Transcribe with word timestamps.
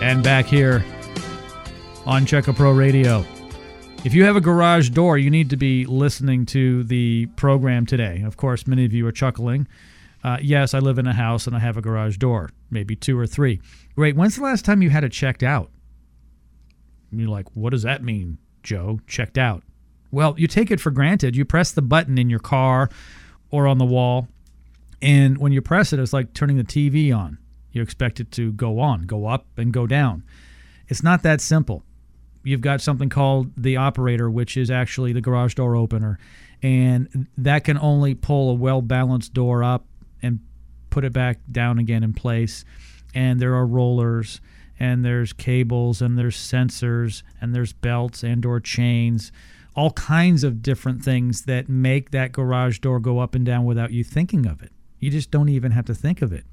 and 0.00 0.24
back 0.24 0.46
here 0.46 0.84
on 2.06 2.24
Check 2.24 2.48
A 2.48 2.52
Pro 2.52 2.72
Radio. 2.72 3.24
If 4.02 4.14
you 4.14 4.24
have 4.24 4.34
a 4.34 4.40
garage 4.40 4.88
door, 4.90 5.18
you 5.18 5.30
need 5.30 5.50
to 5.50 5.56
be 5.56 5.84
listening 5.84 6.46
to 6.46 6.84
the 6.84 7.26
program 7.36 7.84
today. 7.84 8.22
Of 8.22 8.38
course, 8.38 8.66
many 8.66 8.86
of 8.86 8.94
you 8.94 9.06
are 9.06 9.12
chuckling. 9.12 9.68
Uh, 10.24 10.38
yes, 10.40 10.72
I 10.72 10.78
live 10.78 10.98
in 10.98 11.06
a 11.06 11.12
house 11.12 11.46
and 11.46 11.54
I 11.54 11.58
have 11.58 11.76
a 11.76 11.82
garage 11.82 12.16
door, 12.16 12.50
maybe 12.70 12.96
two 12.96 13.18
or 13.18 13.26
three. 13.26 13.60
Great. 13.94 14.16
When's 14.16 14.36
the 14.36 14.42
last 14.42 14.64
time 14.64 14.80
you 14.80 14.88
had 14.88 15.04
it 15.04 15.12
checked 15.12 15.42
out? 15.42 15.70
You're 17.12 17.28
like, 17.28 17.54
what 17.54 17.70
does 17.70 17.82
that 17.82 18.02
mean, 18.02 18.38
Joe? 18.62 19.00
Checked 19.06 19.36
out. 19.36 19.62
Well, 20.10 20.34
you 20.38 20.46
take 20.46 20.70
it 20.70 20.80
for 20.80 20.90
granted. 20.90 21.36
You 21.36 21.44
press 21.44 21.72
the 21.72 21.82
button 21.82 22.16
in 22.16 22.30
your 22.30 22.38
car 22.40 22.88
or 23.50 23.66
on 23.66 23.78
the 23.78 23.84
wall, 23.84 24.28
and 25.02 25.38
when 25.38 25.52
you 25.52 25.60
press 25.60 25.92
it, 25.92 25.98
it's 25.98 26.12
like 26.12 26.32
turning 26.32 26.56
the 26.56 26.64
TV 26.64 27.14
on. 27.16 27.38
You 27.72 27.82
expect 27.82 28.20
it 28.20 28.30
to 28.32 28.52
go 28.52 28.80
on, 28.80 29.02
go 29.02 29.26
up, 29.26 29.46
and 29.56 29.72
go 29.72 29.86
down. 29.86 30.24
It's 30.88 31.02
not 31.02 31.22
that 31.22 31.40
simple. 31.40 31.84
You've 32.42 32.60
got 32.60 32.80
something 32.80 33.08
called 33.08 33.52
the 33.56 33.76
operator, 33.76 34.30
which 34.30 34.56
is 34.56 34.70
actually 34.70 35.12
the 35.12 35.20
garage 35.20 35.54
door 35.54 35.76
opener, 35.76 36.18
and 36.62 37.28
that 37.36 37.64
can 37.64 37.78
only 37.78 38.14
pull 38.14 38.50
a 38.50 38.54
well 38.54 38.82
balanced 38.82 39.34
door 39.34 39.62
up 39.62 39.84
and 40.22 40.40
put 40.88 41.04
it 41.04 41.12
back 41.12 41.38
down 41.50 41.78
again 41.78 42.02
in 42.02 42.12
place. 42.12 42.64
And 43.14 43.40
there 43.40 43.54
are 43.54 43.66
rollers, 43.66 44.40
and 44.78 45.04
there's 45.04 45.32
cables, 45.32 46.00
and 46.00 46.18
there's 46.18 46.36
sensors, 46.36 47.22
and 47.40 47.54
there's 47.54 47.72
belts 47.72 48.22
and 48.22 48.44
or 48.46 48.60
chains 48.60 49.30
all 49.74 49.92
kinds 49.92 50.44
of 50.44 50.62
different 50.62 51.02
things 51.02 51.42
that 51.42 51.68
make 51.68 52.10
that 52.10 52.32
garage 52.32 52.78
door 52.80 53.00
go 53.00 53.18
up 53.18 53.34
and 53.34 53.44
down 53.44 53.64
without 53.64 53.92
you 53.92 54.02
thinking 54.02 54.46
of 54.46 54.62
it. 54.62 54.72
You 54.98 55.10
just 55.10 55.30
don't 55.30 55.48
even 55.48 55.72
have 55.72 55.86
to 55.86 55.94
think 55.94 56.22
of 56.22 56.32
it. 56.32 56.44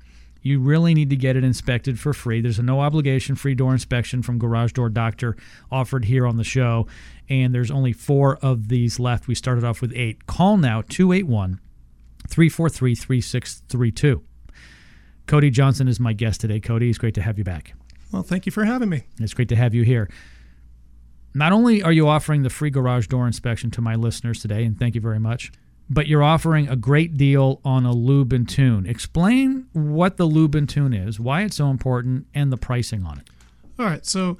You 0.47 0.61
really 0.61 0.93
need 0.93 1.09
to 1.09 1.17
get 1.17 1.35
it 1.35 1.43
inspected 1.43 1.99
for 1.99 2.13
free. 2.13 2.39
There's 2.39 2.57
a 2.57 2.63
no 2.63 2.79
obligation 2.79 3.35
free 3.35 3.53
door 3.53 3.73
inspection 3.73 4.21
from 4.21 4.39
Garage 4.39 4.71
Door 4.71 4.91
Doctor 4.91 5.35
offered 5.69 6.05
here 6.05 6.25
on 6.25 6.37
the 6.37 6.45
show, 6.45 6.87
and 7.27 7.53
there's 7.53 7.69
only 7.69 7.91
four 7.91 8.37
of 8.37 8.69
these 8.69 8.97
left. 8.97 9.27
We 9.27 9.35
started 9.35 9.65
off 9.65 9.81
with 9.81 9.91
eight. 9.93 10.25
Call 10.25 10.55
now 10.55 10.83
281 10.87 11.59
343 12.29 12.95
3632. 12.95 14.23
Cody 15.25 15.49
Johnson 15.49 15.89
is 15.89 15.99
my 15.99 16.13
guest 16.13 16.39
today. 16.39 16.61
Cody, 16.61 16.87
it's 16.87 16.97
great 16.97 17.15
to 17.15 17.21
have 17.21 17.37
you 17.37 17.43
back. 17.43 17.73
Well, 18.13 18.23
thank 18.23 18.45
you 18.45 18.53
for 18.53 18.63
having 18.63 18.87
me. 18.87 19.03
It's 19.19 19.33
great 19.33 19.49
to 19.49 19.57
have 19.57 19.73
you 19.73 19.83
here. 19.83 20.09
Not 21.33 21.51
only 21.51 21.83
are 21.83 21.91
you 21.91 22.07
offering 22.07 22.43
the 22.43 22.49
free 22.49 22.69
garage 22.69 23.07
door 23.07 23.27
inspection 23.27 23.69
to 23.71 23.81
my 23.81 23.95
listeners 23.95 24.41
today, 24.41 24.63
and 24.63 24.79
thank 24.79 24.95
you 24.95 25.01
very 25.01 25.19
much, 25.19 25.51
but 25.89 26.07
you're 26.07 26.23
offering 26.23 26.67
a 26.67 26.75
great 26.75 27.15
deal 27.15 27.61
on 27.63 27.85
a 27.85 27.93
lube 27.93 28.33
and 28.33 28.47
tune. 28.47 28.85
Explain 28.85 29.67
what 29.73 30.17
the 30.17 30.25
lube 30.25 30.55
and 30.55 30.67
tune 30.67 30.93
is, 30.93 31.19
why 31.19 31.43
it's 31.43 31.57
so 31.57 31.69
important, 31.69 32.27
and 32.33 32.51
the 32.51 32.57
pricing 32.57 33.05
on 33.05 33.19
it. 33.19 33.29
All 33.79 33.85
right. 33.85 34.05
So 34.05 34.37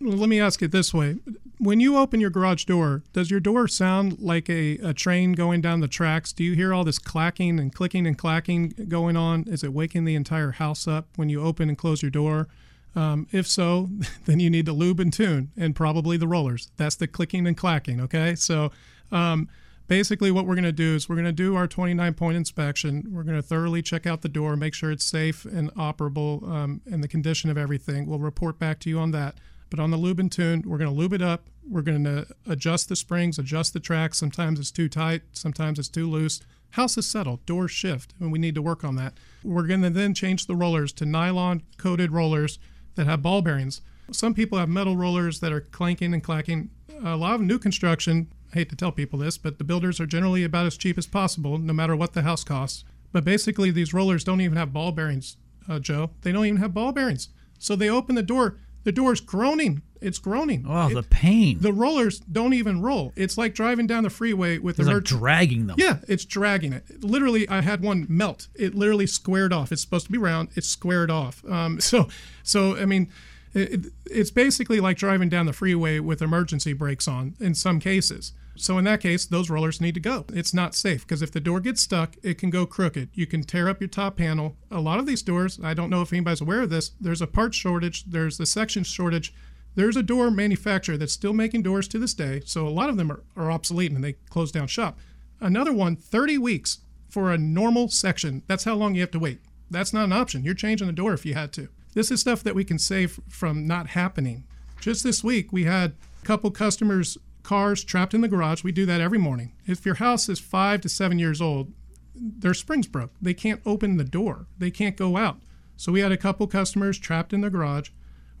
let 0.00 0.28
me 0.28 0.40
ask 0.40 0.62
it 0.62 0.70
this 0.70 0.94
way. 0.94 1.16
When 1.58 1.80
you 1.80 1.96
open 1.96 2.20
your 2.20 2.30
garage 2.30 2.64
door, 2.64 3.02
does 3.12 3.32
your 3.32 3.40
door 3.40 3.66
sound 3.66 4.20
like 4.20 4.48
a, 4.48 4.78
a 4.78 4.94
train 4.94 5.32
going 5.32 5.60
down 5.60 5.80
the 5.80 5.88
tracks? 5.88 6.32
Do 6.32 6.44
you 6.44 6.54
hear 6.54 6.72
all 6.72 6.84
this 6.84 7.00
clacking 7.00 7.58
and 7.58 7.74
clicking 7.74 8.06
and 8.06 8.16
clacking 8.16 8.86
going 8.88 9.16
on? 9.16 9.44
Is 9.48 9.64
it 9.64 9.72
waking 9.72 10.04
the 10.04 10.14
entire 10.14 10.52
house 10.52 10.86
up 10.86 11.08
when 11.16 11.28
you 11.28 11.42
open 11.42 11.68
and 11.68 11.76
close 11.76 12.00
your 12.00 12.12
door? 12.12 12.46
Um, 12.94 13.26
if 13.32 13.46
so, 13.46 13.88
then 14.26 14.38
you 14.38 14.50
need 14.50 14.66
to 14.66 14.72
lube 14.72 15.00
and 15.00 15.12
tune 15.12 15.50
and 15.56 15.74
probably 15.74 16.16
the 16.16 16.28
rollers. 16.28 16.70
That's 16.76 16.94
the 16.94 17.08
clicking 17.08 17.46
and 17.46 17.56
clacking. 17.56 18.00
Okay. 18.02 18.36
So 18.36 18.70
um, 19.10 19.48
basically, 19.88 20.30
what 20.30 20.46
we're 20.46 20.54
going 20.54 20.64
to 20.64 20.72
do 20.72 20.94
is 20.94 21.08
we're 21.08 21.16
going 21.16 21.24
to 21.24 21.32
do 21.32 21.56
our 21.56 21.66
29 21.66 22.14
point 22.14 22.36
inspection. 22.36 23.08
We're 23.10 23.24
going 23.24 23.36
to 23.36 23.42
thoroughly 23.42 23.82
check 23.82 24.06
out 24.06 24.22
the 24.22 24.28
door, 24.28 24.56
make 24.56 24.74
sure 24.74 24.90
it's 24.90 25.04
safe 25.04 25.44
and 25.44 25.74
operable 25.74 26.48
um, 26.48 26.82
and 26.90 27.02
the 27.02 27.08
condition 27.08 27.50
of 27.50 27.58
everything. 27.58 28.06
We'll 28.06 28.18
report 28.20 28.58
back 28.58 28.78
to 28.80 28.90
you 28.90 28.98
on 28.98 29.10
that. 29.12 29.38
But 29.70 29.80
on 29.80 29.90
the 29.90 29.96
lube 29.96 30.20
and 30.20 30.32
tune, 30.32 30.62
we're 30.64 30.78
going 30.78 30.90
to 30.90 30.96
lube 30.96 31.12
it 31.12 31.20
up. 31.20 31.48
We're 31.68 31.82
going 31.82 32.04
to 32.04 32.26
adjust 32.46 32.88
the 32.88 32.96
springs, 32.96 33.38
adjust 33.38 33.72
the 33.74 33.80
tracks. 33.80 34.18
Sometimes 34.18 34.58
it's 34.58 34.70
too 34.70 34.88
tight, 34.88 35.22
sometimes 35.32 35.78
it's 35.78 35.88
too 35.88 36.08
loose. 36.08 36.40
House 36.70 36.96
is 36.96 37.06
settled, 37.06 37.44
doors 37.46 37.70
shift, 37.70 38.14
and 38.20 38.30
we 38.30 38.38
need 38.38 38.54
to 38.54 38.62
work 38.62 38.84
on 38.84 38.96
that. 38.96 39.14
We're 39.42 39.66
going 39.66 39.82
to 39.82 39.90
then 39.90 40.14
change 40.14 40.46
the 40.46 40.56
rollers 40.56 40.92
to 40.94 41.06
nylon 41.06 41.62
coated 41.76 42.12
rollers 42.12 42.58
that 42.94 43.06
have 43.06 43.22
ball 43.22 43.42
bearings. 43.42 43.80
Some 44.10 44.34
people 44.34 44.58
have 44.58 44.68
metal 44.68 44.96
rollers 44.96 45.40
that 45.40 45.52
are 45.52 45.60
clanking 45.60 46.14
and 46.14 46.22
clacking. 46.22 46.70
A 47.04 47.16
lot 47.16 47.34
of 47.34 47.40
new 47.42 47.58
construction, 47.58 48.32
I 48.52 48.58
hate 48.58 48.70
to 48.70 48.76
tell 48.76 48.92
people 48.92 49.18
this, 49.18 49.38
but 49.38 49.58
the 49.58 49.64
builders 49.64 50.00
are 50.00 50.06
generally 50.06 50.44
about 50.44 50.66
as 50.66 50.76
cheap 50.76 50.98
as 50.98 51.06
possible, 51.06 51.58
no 51.58 51.72
matter 51.72 51.94
what 51.94 52.14
the 52.14 52.22
house 52.22 52.44
costs. 52.44 52.84
But 53.12 53.24
basically, 53.24 53.70
these 53.70 53.94
rollers 53.94 54.24
don't 54.24 54.40
even 54.40 54.56
have 54.56 54.72
ball 54.72 54.92
bearings, 54.92 55.36
uh, 55.68 55.78
Joe. 55.78 56.10
They 56.22 56.32
don't 56.32 56.46
even 56.46 56.60
have 56.60 56.74
ball 56.74 56.92
bearings. 56.92 57.28
So 57.58 57.74
they 57.76 57.88
open 57.90 58.14
the 58.14 58.22
door, 58.22 58.58
the 58.84 58.92
door's 58.92 59.20
groaning. 59.20 59.82
It's 60.00 60.18
groaning. 60.18 60.64
Oh, 60.68 60.88
it, 60.88 60.94
the 60.94 61.02
pain. 61.02 61.58
The 61.60 61.72
rollers 61.72 62.20
don't 62.20 62.54
even 62.54 62.80
roll. 62.80 63.12
It's 63.16 63.36
like 63.36 63.52
driving 63.52 63.86
down 63.86 64.04
the 64.04 64.10
freeway 64.10 64.58
with 64.58 64.78
it's 64.78 64.88
the 64.88 64.94
like 64.94 65.04
dragging 65.04 65.66
them. 65.66 65.76
Yeah, 65.78 65.98
it's 66.06 66.24
dragging 66.24 66.72
it. 66.72 67.02
Literally, 67.02 67.48
I 67.48 67.62
had 67.62 67.82
one 67.82 68.06
melt. 68.08 68.48
It 68.54 68.74
literally 68.74 69.06
squared 69.06 69.52
off. 69.52 69.72
It's 69.72 69.82
supposed 69.82 70.06
to 70.06 70.12
be 70.12 70.18
round. 70.18 70.50
It's 70.54 70.68
squared 70.68 71.10
off. 71.10 71.44
Um, 71.46 71.80
so, 71.82 72.08
so 72.42 72.76
I 72.76 72.84
mean, 72.84 73.10
it, 73.54 73.86
it's 74.06 74.30
basically 74.30 74.80
like 74.80 74.96
driving 74.96 75.28
down 75.28 75.46
the 75.46 75.52
freeway 75.52 76.00
with 76.00 76.22
emergency 76.22 76.72
brakes 76.72 77.08
on 77.08 77.34
in 77.40 77.54
some 77.54 77.80
cases. 77.80 78.32
So 78.56 78.76
in 78.76 78.84
that 78.84 79.00
case, 79.00 79.24
those 79.24 79.50
rollers 79.50 79.80
need 79.80 79.94
to 79.94 80.00
go. 80.00 80.24
It's 80.32 80.52
not 80.52 80.74
safe 80.74 81.02
because 81.02 81.22
if 81.22 81.30
the 81.30 81.40
door 81.40 81.60
gets 81.60 81.80
stuck, 81.80 82.16
it 82.22 82.38
can 82.38 82.50
go 82.50 82.66
crooked. 82.66 83.10
You 83.14 83.26
can 83.26 83.42
tear 83.42 83.68
up 83.68 83.80
your 83.80 83.88
top 83.88 84.16
panel. 84.16 84.56
A 84.70 84.80
lot 84.80 84.98
of 84.98 85.06
these 85.06 85.22
doors, 85.22 85.60
I 85.62 85.74
don't 85.74 85.90
know 85.90 86.02
if 86.02 86.12
anybody's 86.12 86.40
aware 86.40 86.62
of 86.62 86.70
this, 86.70 86.90
there's 87.00 87.22
a 87.22 87.26
part 87.28 87.54
shortage, 87.54 88.04
there's 88.04 88.36
the 88.36 88.46
section 88.46 88.82
shortage. 88.82 89.32
There's 89.76 89.96
a 89.96 90.02
door 90.02 90.30
manufacturer 90.32 90.96
that's 90.96 91.12
still 91.12 91.32
making 91.32 91.62
doors 91.62 91.86
to 91.88 92.00
this 92.00 92.14
day, 92.14 92.42
so 92.44 92.66
a 92.66 92.70
lot 92.70 92.88
of 92.88 92.96
them 92.96 93.12
are, 93.12 93.22
are 93.36 93.52
obsolete 93.52 93.92
and 93.92 94.02
they 94.02 94.14
close 94.28 94.50
down 94.50 94.66
shop. 94.66 94.98
Another 95.40 95.72
one, 95.72 95.94
30 95.94 96.38
weeks 96.38 96.80
for 97.08 97.30
a 97.30 97.38
normal 97.38 97.88
section. 97.88 98.42
That's 98.48 98.64
how 98.64 98.74
long 98.74 98.96
you 98.96 99.02
have 99.02 99.12
to 99.12 99.20
wait. 99.20 99.40
That's 99.70 99.92
not 99.92 100.04
an 100.04 100.12
option. 100.12 100.44
You're 100.44 100.54
changing 100.54 100.88
the 100.88 100.92
door 100.92 101.12
if 101.12 101.24
you 101.24 101.34
had 101.34 101.52
to. 101.52 101.68
This 101.98 102.12
is 102.12 102.20
stuff 102.20 102.44
that 102.44 102.54
we 102.54 102.62
can 102.62 102.78
save 102.78 103.18
from 103.28 103.66
not 103.66 103.88
happening. 103.88 104.44
Just 104.80 105.02
this 105.02 105.24
week, 105.24 105.52
we 105.52 105.64
had 105.64 105.96
a 106.22 106.24
couple 106.24 106.48
customers' 106.52 107.18
cars 107.42 107.82
trapped 107.82 108.14
in 108.14 108.20
the 108.20 108.28
garage. 108.28 108.62
We 108.62 108.70
do 108.70 108.86
that 108.86 109.00
every 109.00 109.18
morning. 109.18 109.54
If 109.66 109.84
your 109.84 109.96
house 109.96 110.28
is 110.28 110.38
five 110.38 110.80
to 110.82 110.88
seven 110.88 111.18
years 111.18 111.40
old, 111.40 111.72
their 112.14 112.54
springs 112.54 112.86
broke. 112.86 113.10
They 113.20 113.34
can't 113.34 113.60
open 113.66 113.96
the 113.96 114.04
door, 114.04 114.46
they 114.58 114.70
can't 114.70 114.96
go 114.96 115.16
out. 115.16 115.40
So 115.76 115.90
we 115.90 115.98
had 115.98 116.12
a 116.12 116.16
couple 116.16 116.46
customers 116.46 117.00
trapped 117.00 117.32
in 117.32 117.40
the 117.40 117.50
garage. 117.50 117.90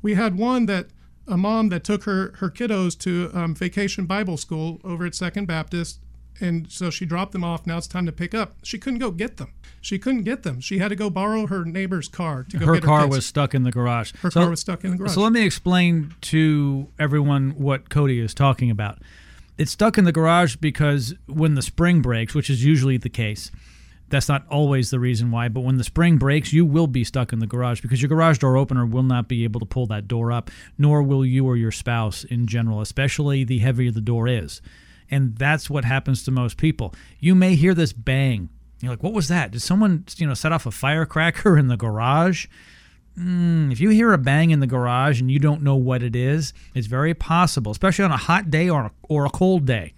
We 0.02 0.14
had 0.14 0.38
one 0.38 0.66
that 0.66 0.90
a 1.26 1.36
mom 1.36 1.68
that 1.70 1.82
took 1.82 2.04
her 2.04 2.36
her 2.36 2.50
kiddos 2.50 2.96
to 3.00 3.28
um, 3.34 3.56
vacation 3.56 4.06
Bible 4.06 4.36
school 4.36 4.80
over 4.84 5.04
at 5.04 5.16
Second 5.16 5.46
Baptist, 5.46 5.98
and 6.40 6.70
so 6.70 6.90
she 6.90 7.04
dropped 7.04 7.32
them 7.32 7.44
off. 7.44 7.66
Now 7.66 7.78
it's 7.78 7.86
time 7.86 8.06
to 8.06 8.12
pick 8.12 8.34
up. 8.34 8.56
She 8.62 8.78
couldn't 8.78 8.98
go 8.98 9.10
get 9.10 9.36
them. 9.36 9.52
She 9.80 9.98
couldn't 9.98 10.22
get 10.24 10.42
them. 10.42 10.60
She 10.60 10.78
had 10.78 10.88
to 10.88 10.96
go 10.96 11.08
borrow 11.08 11.46
her 11.46 11.64
neighbor's 11.64 12.08
car 12.08 12.44
to 12.50 12.58
go 12.58 12.66
her 12.66 12.74
get 12.74 12.82
her 12.82 12.86
car 12.86 13.02
kids. 13.02 13.16
was 13.16 13.26
stuck 13.26 13.54
in 13.54 13.62
the 13.62 13.70
garage. 13.70 14.12
Her 14.20 14.30
car 14.30 14.50
was 14.50 14.60
stuck 14.60 14.84
in 14.84 14.92
the 14.92 14.96
garage. 14.96 15.14
So 15.14 15.20
let 15.20 15.32
me 15.32 15.44
explain 15.44 16.14
to 16.22 16.88
everyone 16.98 17.50
what 17.52 17.88
Cody 17.88 18.18
is 18.20 18.34
talking 18.34 18.70
about. 18.70 18.98
It's 19.56 19.70
stuck 19.70 19.98
in 19.98 20.04
the 20.04 20.12
garage 20.12 20.56
because 20.56 21.14
when 21.26 21.54
the 21.54 21.62
spring 21.62 22.00
breaks, 22.00 22.34
which 22.34 22.50
is 22.50 22.64
usually 22.64 22.96
the 22.96 23.08
case, 23.08 23.50
that's 24.08 24.28
not 24.28 24.46
always 24.48 24.90
the 24.90 25.00
reason 25.00 25.30
why, 25.30 25.48
but 25.48 25.60
when 25.60 25.76
the 25.76 25.84
spring 25.84 26.16
breaks, 26.16 26.52
you 26.52 26.64
will 26.64 26.86
be 26.86 27.04
stuck 27.04 27.32
in 27.32 27.40
the 27.40 27.46
garage 27.46 27.80
because 27.80 28.00
your 28.00 28.08
garage 28.08 28.38
door 28.38 28.56
opener 28.56 28.86
will 28.86 29.02
not 29.02 29.28
be 29.28 29.44
able 29.44 29.60
to 29.60 29.66
pull 29.66 29.86
that 29.86 30.08
door 30.08 30.32
up, 30.32 30.50
nor 30.78 31.02
will 31.02 31.24
you 31.24 31.46
or 31.46 31.56
your 31.56 31.70
spouse 31.70 32.24
in 32.24 32.46
general, 32.46 32.80
especially 32.80 33.44
the 33.44 33.58
heavier 33.58 33.90
the 33.90 34.00
door 34.00 34.26
is. 34.26 34.62
And 35.10 35.36
that's 35.36 35.70
what 35.70 35.84
happens 35.84 36.22
to 36.24 36.30
most 36.30 36.56
people. 36.56 36.94
You 37.18 37.34
may 37.34 37.54
hear 37.54 37.74
this 37.74 37.92
bang. 37.92 38.50
You're 38.80 38.92
like, 38.92 39.02
what 39.02 39.12
was 39.12 39.28
that? 39.28 39.50
Did 39.50 39.62
someone, 39.62 40.04
you 40.16 40.26
know, 40.26 40.34
set 40.34 40.52
off 40.52 40.66
a 40.66 40.70
firecracker 40.70 41.58
in 41.58 41.68
the 41.68 41.76
garage? 41.76 42.46
Mm, 43.18 43.72
if 43.72 43.80
you 43.80 43.88
hear 43.90 44.12
a 44.12 44.18
bang 44.18 44.50
in 44.50 44.60
the 44.60 44.66
garage 44.66 45.20
and 45.20 45.30
you 45.30 45.38
don't 45.40 45.62
know 45.62 45.74
what 45.74 46.02
it 46.02 46.14
is, 46.14 46.52
it's 46.74 46.86
very 46.86 47.14
possible, 47.14 47.72
especially 47.72 48.04
on 48.04 48.12
a 48.12 48.16
hot 48.16 48.50
day 48.50 48.68
or, 48.68 48.92
or 49.08 49.26
a 49.26 49.30
cold 49.30 49.66
day, 49.66 49.94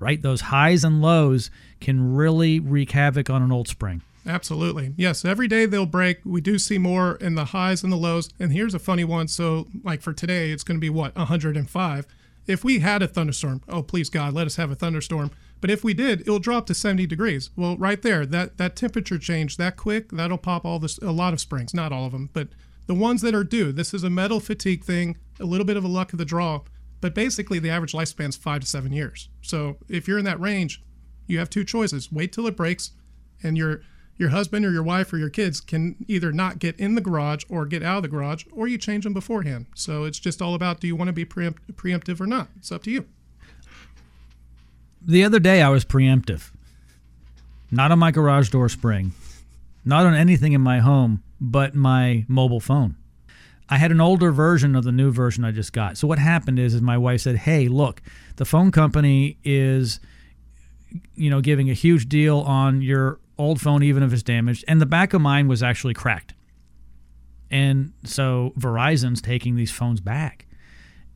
right? 0.00 0.20
Those 0.20 0.40
highs 0.40 0.82
and 0.82 1.00
lows 1.00 1.50
can 1.80 2.16
really 2.16 2.58
wreak 2.58 2.90
havoc 2.90 3.30
on 3.30 3.42
an 3.42 3.52
old 3.52 3.68
spring. 3.68 4.02
Absolutely. 4.26 4.92
Yes, 4.96 5.24
every 5.24 5.46
day 5.46 5.66
they'll 5.66 5.86
break. 5.86 6.18
We 6.24 6.40
do 6.40 6.58
see 6.58 6.78
more 6.78 7.14
in 7.16 7.36
the 7.36 7.46
highs 7.46 7.84
and 7.84 7.92
the 7.92 7.96
lows. 7.96 8.28
And 8.40 8.52
here's 8.52 8.74
a 8.74 8.80
funny 8.80 9.04
one. 9.04 9.28
So, 9.28 9.68
like 9.84 10.02
for 10.02 10.12
today, 10.12 10.50
it's 10.50 10.64
going 10.64 10.78
to 10.78 10.80
be 10.80 10.90
what, 10.90 11.14
105. 11.14 12.06
If 12.46 12.64
we 12.64 12.78
had 12.78 13.02
a 13.02 13.08
thunderstorm, 13.08 13.62
oh, 13.68 13.82
please 13.82 14.08
God, 14.08 14.32
let 14.32 14.46
us 14.46 14.56
have 14.56 14.70
a 14.70 14.74
thunderstorm. 14.74 15.30
But 15.60 15.70
if 15.70 15.82
we 15.82 15.94
did, 15.94 16.20
it'll 16.20 16.38
drop 16.38 16.66
to 16.66 16.74
70 16.74 17.06
degrees. 17.06 17.50
Well, 17.56 17.76
right 17.76 18.00
there, 18.00 18.24
that, 18.26 18.58
that 18.58 18.76
temperature 18.76 19.18
change 19.18 19.56
that 19.56 19.76
quick, 19.76 20.10
that'll 20.10 20.38
pop 20.38 20.64
all 20.64 20.78
this, 20.78 20.98
a 20.98 21.10
lot 21.10 21.32
of 21.32 21.40
springs, 21.40 21.74
not 21.74 21.92
all 21.92 22.06
of 22.06 22.12
them, 22.12 22.30
but 22.32 22.48
the 22.86 22.94
ones 22.94 23.22
that 23.22 23.34
are 23.34 23.44
due. 23.44 23.72
This 23.72 23.92
is 23.92 24.04
a 24.04 24.10
metal 24.10 24.38
fatigue 24.38 24.84
thing, 24.84 25.16
a 25.40 25.44
little 25.44 25.66
bit 25.66 25.76
of 25.76 25.84
a 25.84 25.88
luck 25.88 26.12
of 26.12 26.18
the 26.18 26.24
draw. 26.24 26.60
But 27.00 27.14
basically, 27.14 27.58
the 27.58 27.70
average 27.70 27.92
lifespan 27.92 28.30
is 28.30 28.36
five 28.36 28.60
to 28.62 28.66
seven 28.66 28.92
years. 28.92 29.28
So 29.42 29.76
if 29.88 30.08
you're 30.08 30.18
in 30.18 30.24
that 30.24 30.40
range, 30.40 30.82
you 31.26 31.38
have 31.38 31.50
two 31.50 31.64
choices: 31.64 32.10
wait 32.10 32.32
till 32.32 32.46
it 32.46 32.56
breaks, 32.56 32.92
and 33.42 33.56
your 33.56 33.82
your 34.18 34.30
husband 34.30 34.64
or 34.64 34.70
your 34.70 34.82
wife 34.82 35.12
or 35.12 35.18
your 35.18 35.28
kids 35.28 35.60
can 35.60 35.96
either 36.08 36.32
not 36.32 36.58
get 36.58 36.78
in 36.78 36.94
the 36.94 37.00
garage 37.00 37.44
or 37.48 37.66
get 37.66 37.82
out 37.82 37.98
of 37.98 38.02
the 38.02 38.08
garage, 38.08 38.44
or 38.52 38.66
you 38.66 38.78
change 38.78 39.04
them 39.04 39.12
beforehand. 39.12 39.66
So 39.74 40.04
it's 40.04 40.18
just 40.18 40.40
all 40.40 40.54
about 40.54 40.80
do 40.80 40.86
you 40.86 40.96
want 40.96 41.08
to 41.08 41.12
be 41.12 41.24
preempt- 41.24 41.76
preemptive 41.76 42.20
or 42.20 42.26
not? 42.26 42.48
It's 42.56 42.72
up 42.72 42.82
to 42.84 42.90
you. 42.90 43.06
The 45.00 45.22
other 45.24 45.38
day 45.38 45.62
I 45.62 45.68
was 45.68 45.84
preemptive. 45.84 46.50
Not 47.70 47.92
on 47.92 47.98
my 47.98 48.10
garage 48.10 48.50
door 48.50 48.68
spring, 48.68 49.12
not 49.84 50.06
on 50.06 50.14
anything 50.14 50.52
in 50.52 50.60
my 50.60 50.78
home, 50.78 51.22
but 51.40 51.74
my 51.74 52.24
mobile 52.28 52.60
phone. 52.60 52.96
I 53.68 53.78
had 53.78 53.90
an 53.90 54.00
older 54.00 54.30
version 54.30 54.76
of 54.76 54.84
the 54.84 54.92
new 54.92 55.10
version 55.10 55.44
I 55.44 55.50
just 55.50 55.72
got. 55.72 55.96
So 55.98 56.06
what 56.06 56.20
happened 56.20 56.58
is, 56.58 56.74
is 56.74 56.80
my 56.80 56.96
wife 56.96 57.20
said, 57.20 57.36
"Hey, 57.36 57.66
look, 57.66 58.00
the 58.36 58.44
phone 58.44 58.70
company 58.70 59.38
is, 59.42 59.98
you 61.16 61.28
know, 61.28 61.40
giving 61.40 61.68
a 61.68 61.74
huge 61.74 62.08
deal 62.08 62.38
on 62.40 62.80
your 62.80 63.18
old 63.38 63.60
phone, 63.60 63.82
even 63.82 64.02
if 64.02 64.12
it's 64.12 64.22
damaged." 64.22 64.64
And 64.66 64.80
the 64.80 64.86
back 64.86 65.12
of 65.12 65.20
mine 65.20 65.48
was 65.48 65.62
actually 65.62 65.94
cracked. 65.94 66.34
And 67.50 67.92
so 68.04 68.52
Verizon's 68.58 69.20
taking 69.20 69.56
these 69.56 69.70
phones 69.70 70.00
back, 70.00 70.46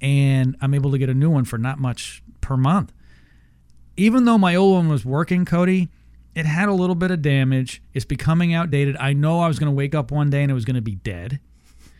and 0.00 0.56
I'm 0.60 0.74
able 0.74 0.90
to 0.92 0.98
get 0.98 1.08
a 1.08 1.14
new 1.14 1.30
one 1.30 1.44
for 1.44 1.58
not 1.58 1.78
much 1.78 2.22
per 2.40 2.56
month. 2.56 2.92
Even 3.96 4.24
though 4.24 4.38
my 4.38 4.54
old 4.54 4.76
one 4.76 4.88
was 4.88 5.04
working, 5.04 5.44
Cody, 5.44 5.88
it 6.34 6.46
had 6.46 6.68
a 6.68 6.72
little 6.72 6.94
bit 6.94 7.10
of 7.10 7.22
damage. 7.22 7.82
It's 7.92 8.04
becoming 8.04 8.54
outdated. 8.54 8.96
I 8.98 9.12
know 9.12 9.40
I 9.40 9.48
was 9.48 9.58
going 9.58 9.70
to 9.70 9.76
wake 9.76 9.94
up 9.94 10.10
one 10.10 10.30
day 10.30 10.42
and 10.42 10.50
it 10.50 10.54
was 10.54 10.64
going 10.64 10.76
to 10.76 10.80
be 10.80 10.94
dead. 10.94 11.40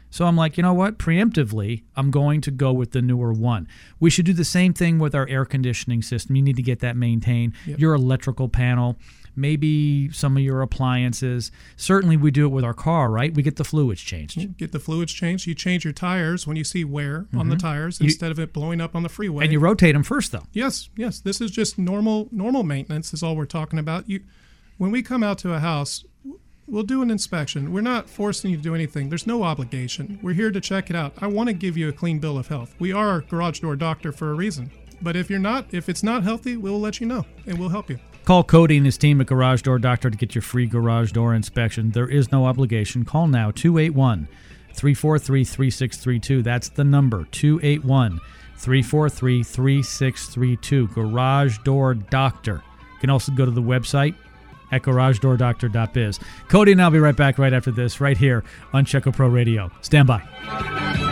So 0.08 0.25
I'm 0.25 0.37
like, 0.37 0.56
you 0.56 0.62
know 0.62 0.75
what? 0.75 0.99
Preemptively, 0.99 1.84
I'm 1.96 2.11
going 2.11 2.40
to 2.43 2.50
go 2.50 2.72
with 2.72 2.93
the 2.93 3.02
newer 3.02 3.32
one. 3.32 3.69
We 4.00 4.11
should 4.11 4.26
do 4.26 4.32
the 4.32 4.44
same 4.44 4.72
thing 4.72 4.99
with 4.99 5.14
our 5.14 5.28
air 5.28 5.44
conditioning 5.44 6.02
system. 6.02 6.37
You 6.37 6.43
need 6.43 6.56
to 6.56 6.62
get 6.62 6.81
that 6.81 6.96
maintained. 6.96 7.55
Yep. 7.67 7.78
Your 7.78 7.94
electrical 7.94 8.49
panel, 8.49 8.96
maybe 9.37 10.11
some 10.12 10.37
of 10.37 10.43
your 10.43 10.62
appliances. 10.62 11.50
Certainly, 11.77 12.17
we 12.17 12.31
do 12.31 12.47
it 12.47 12.50
with 12.50 12.65
our 12.65 12.75
car, 12.75 13.11
right? 13.11 13.32
We 13.32 13.43
get 13.43 13.56
the 13.56 13.65
fluids 13.65 14.00
changed. 14.00 14.37
You 14.37 14.49
Get 14.49 14.73
the 14.73 14.81
fluids 14.81 15.12
changed. 15.12 15.47
You 15.47 15.55
change 15.55 15.85
your 15.85 15.93
tires 15.93 16.47
when 16.47 16.56
you 16.56 16.65
see 16.65 16.85
wear 16.85 17.27
on 17.35 17.49
the 17.49 17.56
tires 17.56 18.00
instead 18.00 18.31
of 18.31 18.38
it 18.38 18.53
blowing 18.53 18.81
up 18.81 18.94
on 18.94 19.03
the 19.03 19.09
freeway. 19.09 19.37
Mm-hmm. 19.37 19.44
And 19.44 19.53
you 19.53 19.59
rotate 19.61 19.94
them 19.94 20.03
first, 20.03 20.32
though. 20.32 20.44
Yes, 20.53 20.91
yes. 20.97 21.21
This 21.21 21.41
is 21.41 21.50
just 21.50 21.79
normal 21.79 22.29
normal 22.31 22.62
maintenance 22.62 23.12
is 23.12 23.23
all 23.23 23.37
we're 23.37 23.47
talking 23.47 23.79
about. 23.79 24.09
You 24.09 24.21
when 24.79 24.91
we 24.91 25.03
come 25.03 25.23
out 25.23 25.38
to 25.38 25.53
a 25.53 25.59
house, 25.59 26.05
we'll 26.67 26.82
do 26.82 27.03
an 27.03 27.11
inspection. 27.11 27.73
We're 27.73 27.81
not 27.82 28.09
forcing 28.09 28.50
you 28.50 28.56
to 28.56 28.62
do 28.62 28.75
anything. 28.75 29.09
There's 29.09 29.27
no 29.27 29.43
obligation. 29.43 30.19
We're 30.23 30.35
here 30.35 30.50
to 30.50 30.61
check 30.61 30.88
it 30.88 30.97
out. 30.97 31.15
I 31.19 31.27
want 31.27 31.49
to 31.49 31.53
give 31.53 31.77
you 31.77 31.88
a 31.88 31.93
clean 31.93 32.19
bill 32.19 32.38
of 32.38 32.49
health. 32.49 32.75
We 32.79 32.93
are 32.93 33.17
a 33.17 33.23
garage 33.23 33.61
door 33.61 33.77
doctor 33.77 34.12
for 34.12 34.31
a 34.31 34.35
reason. 34.35 34.71
But 35.03 35.17
if 35.17 35.31
you're 35.31 35.38
not, 35.38 35.73
if 35.73 35.88
it's 35.88 36.03
not 36.03 36.23
healthy, 36.23 36.56
we'll 36.56 36.81
let 36.81 37.00
you 37.00 37.06
know 37.06 37.27
and 37.47 37.59
we'll 37.59 37.69
help 37.71 37.91
you. 37.91 37.99
Call 38.25 38.44
Cody 38.44 38.76
and 38.76 38.87
his 38.87 38.99
team 38.99 39.20
at 39.20 39.26
Garage 39.26 39.62
Door 39.62 39.81
Doctor 39.81 40.11
to 40.11 40.17
get 40.17 40.34
your 40.34 40.43
free 40.43 40.67
garage 40.67 41.12
door 41.12 41.34
inspection. 41.34 41.90
There 41.90 42.08
is 42.08 42.31
no 42.31 42.46
obligation. 42.46 43.05
Call 43.05 43.26
now 43.26 43.50
281 43.50 44.28
343 44.75 45.44
3632. 45.44 46.43
That's 46.43 46.69
the 46.69 46.84
number 46.84 47.26
281 47.32 48.20
343 48.56 49.43
3632. 49.43 50.88
Garage 50.88 51.58
Door 51.58 51.94
Doctor. 51.94 52.62
You 52.94 53.00
can 53.00 53.11
also 53.11 53.32
go 53.32 53.44
to 53.44 53.50
the 53.50 53.62
website 53.62 54.14
at 54.70 54.82
garagedoordoctor.biz. 54.82 56.20
Cody 56.49 56.72
and 56.72 56.82
I'll 56.82 56.90
be 56.90 56.99
right 56.99 57.17
back 57.17 57.38
right 57.38 57.52
after 57.52 57.70
this, 57.70 58.00
right 58.00 58.17
here 58.17 58.44
on 58.72 58.84
Check 58.84 59.06
A 59.06 59.12
Pro 59.12 59.28
Radio. 59.28 59.70
Stand 59.81 60.06
by. 60.06 61.10